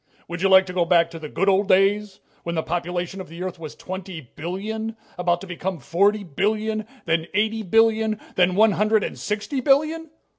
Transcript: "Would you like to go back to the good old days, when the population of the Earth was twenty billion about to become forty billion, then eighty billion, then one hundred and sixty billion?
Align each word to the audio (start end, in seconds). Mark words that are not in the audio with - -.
"Would 0.27 0.41
you 0.41 0.49
like 0.49 0.65
to 0.65 0.73
go 0.73 0.83
back 0.83 1.11
to 1.11 1.19
the 1.19 1.29
good 1.29 1.47
old 1.47 1.67
days, 1.67 2.21
when 2.41 2.55
the 2.55 2.63
population 2.63 3.21
of 3.21 3.29
the 3.29 3.43
Earth 3.43 3.59
was 3.59 3.75
twenty 3.75 4.19
billion 4.35 4.97
about 5.15 5.41
to 5.41 5.45
become 5.45 5.77
forty 5.77 6.23
billion, 6.23 6.87
then 7.05 7.27
eighty 7.35 7.61
billion, 7.61 8.19
then 8.33 8.55
one 8.55 8.71
hundred 8.71 9.03
and 9.03 9.19
sixty 9.19 9.61
billion? 9.61 10.09